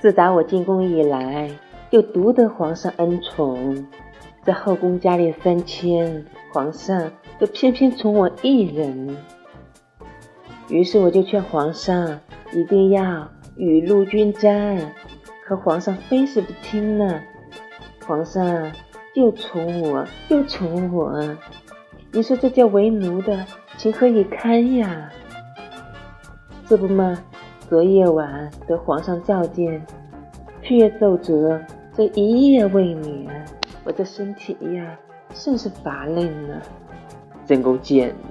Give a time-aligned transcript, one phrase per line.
[0.00, 1.50] 自打我进宫以来，
[1.90, 3.86] 就独得皇上恩宠，
[4.44, 9.16] 在后宫佳丽三千，皇上就偏偏宠我一人。
[10.68, 12.20] 于是我就劝皇上
[12.52, 14.94] 一定要雨露均沾，
[15.44, 17.20] 可皇上非是不听呢。
[18.06, 18.72] 皇上
[19.14, 21.36] 就宠我，就宠我，
[22.12, 23.44] 你说这叫为奴的
[23.76, 25.10] 情何以堪呀？
[26.66, 27.20] 这不嘛，
[27.70, 29.80] 昨夜晚得皇上召见，
[30.60, 31.62] 却奏折
[31.94, 33.46] 这一夜未眠，
[33.84, 34.98] 我这身体呀
[35.32, 36.60] 甚是乏累呢，
[37.46, 38.29] 真够贱的。